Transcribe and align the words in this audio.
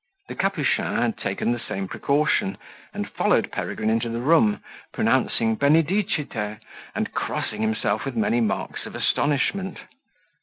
The 0.29 0.33
Capuchin 0.35 0.97
had 0.97 1.15
taken 1.19 1.51
the 1.51 1.59
same 1.59 1.87
precaution, 1.87 2.57
and 2.91 3.07
followed 3.07 3.51
Peregrine 3.51 3.91
into 3.91 4.09
the 4.09 4.19
room, 4.19 4.63
pronouncing 4.93 5.55
benedicite, 5.55 6.57
and 6.95 7.13
crossing 7.13 7.61
himself 7.61 8.03
with 8.05 8.15
many 8.15 8.41
marks 8.41 8.87
of 8.87 8.95
astonishment. 8.95 9.77